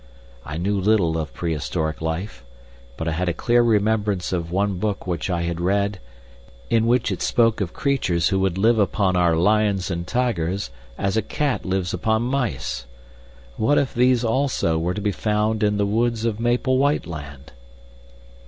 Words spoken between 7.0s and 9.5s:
it spoke of creatures who would live upon our